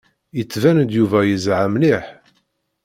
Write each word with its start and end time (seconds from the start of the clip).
Yettban-d 0.37 0.89
Yuba 0.97 1.19
yezha 1.29 1.57
mliḥ. 1.73 2.05